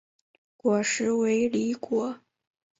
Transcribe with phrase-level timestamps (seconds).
[0.57, 2.19] 果实为离果。